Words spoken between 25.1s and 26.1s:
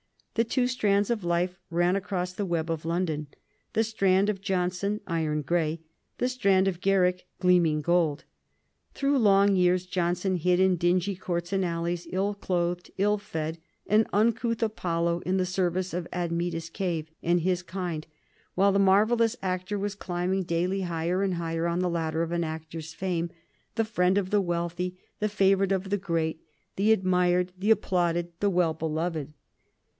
the favored of the